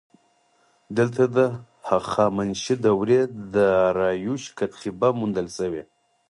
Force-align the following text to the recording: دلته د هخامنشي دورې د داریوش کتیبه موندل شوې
دلته 0.97 1.23
د 1.37 1.37
هخامنشي 1.89 2.75
دورې 2.85 3.21
د 3.27 3.31
داریوش 3.55 4.43
کتیبه 4.59 5.09
موندل 5.19 5.47
شوې 5.57 5.83